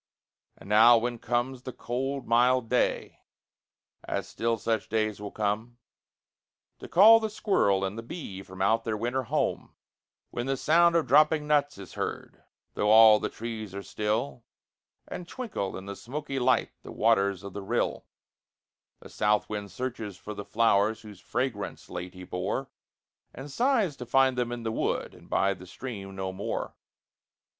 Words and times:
And 0.57 0.67
now, 0.67 0.97
when 0.97 1.19
comes 1.19 1.61
the 1.61 1.71
calm 1.71 2.27
mild 2.27 2.69
day, 2.69 3.19
as 4.03 4.27
still 4.27 4.57
such 4.57 4.89
days 4.89 5.21
will 5.21 5.29
come, 5.29 5.77
To 6.79 6.87
call 6.87 7.19
the 7.19 7.29
squirrel 7.29 7.85
and 7.85 7.99
the 7.99 8.01
bee 8.01 8.41
from 8.41 8.63
out 8.63 8.83
their 8.83 8.97
winter 8.97 9.21
home; 9.25 9.75
When 10.31 10.47
the 10.47 10.57
sound 10.57 10.95
of 10.95 11.05
dropping 11.05 11.45
nuts 11.45 11.77
is 11.77 11.93
heard, 11.93 12.41
though 12.73 12.89
all 12.89 13.19
the 13.19 13.29
trees 13.29 13.75
are 13.75 13.83
still, 13.83 14.43
And 15.07 15.27
twinkle 15.27 15.77
in 15.77 15.85
the 15.85 15.95
smoky 15.95 16.39
light 16.39 16.71
the 16.81 16.91
waters 16.91 17.43
of 17.43 17.53
the 17.53 17.61
rill, 17.61 18.07
The 19.01 19.07
south 19.09 19.49
wind 19.49 19.69
searches 19.69 20.17
for 20.17 20.33
the 20.33 20.43
flowers 20.43 21.01
whose 21.01 21.19
fragrance 21.21 21.91
late 21.91 22.15
he 22.15 22.23
bore, 22.23 22.71
And 23.35 23.51
sighs 23.51 23.95
to 23.97 24.07
find 24.07 24.35
them 24.35 24.51
in 24.51 24.63
the 24.63 24.71
wood 24.71 25.13
and 25.13 25.29
by 25.29 25.53
the 25.53 25.67
stream 25.67 26.15
no 26.15 26.31
more. 26.33 26.73